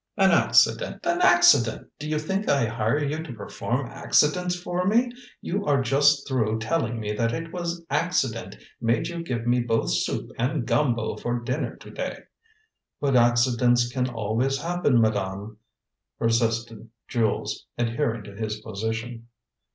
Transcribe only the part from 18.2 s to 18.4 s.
to